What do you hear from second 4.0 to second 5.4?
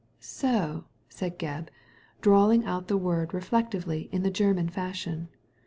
in the German fashion.